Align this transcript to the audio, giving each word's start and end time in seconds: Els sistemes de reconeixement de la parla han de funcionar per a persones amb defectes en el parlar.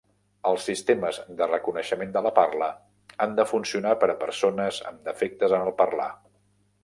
Els 0.51 0.63
sistemes 0.69 1.19
de 1.41 1.47
reconeixement 1.49 2.15
de 2.15 2.23
la 2.27 2.31
parla 2.39 2.69
han 3.25 3.37
de 3.41 3.47
funcionar 3.51 3.93
per 4.05 4.11
a 4.13 4.17
persones 4.25 4.79
amb 4.93 5.07
defectes 5.11 5.55
en 5.59 5.67
el 5.69 5.77
parlar. 5.83 6.09